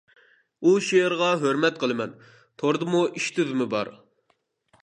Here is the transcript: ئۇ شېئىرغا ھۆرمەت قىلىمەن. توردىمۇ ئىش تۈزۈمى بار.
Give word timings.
ئۇ 0.63 0.71
شېئىرغا 0.85 1.27
ھۆرمەت 1.43 1.77
قىلىمەن. 1.85 2.17
توردىمۇ 2.63 3.05
ئىش 3.19 3.29
تۈزۈمى 3.37 3.73
بار. 3.75 3.97